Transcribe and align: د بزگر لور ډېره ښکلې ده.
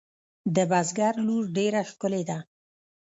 د 0.55 0.57
بزگر 0.71 1.13
لور 1.27 1.43
ډېره 1.57 1.81
ښکلې 1.89 2.23
ده. 2.29 2.37